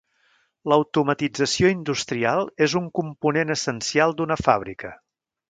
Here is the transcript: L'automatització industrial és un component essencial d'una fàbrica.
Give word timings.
L'automatització 0.71 1.69
industrial 1.73 2.41
és 2.67 2.75
un 2.81 2.89
component 3.01 3.57
essencial 3.57 4.17
d'una 4.23 4.41
fàbrica. 4.43 4.95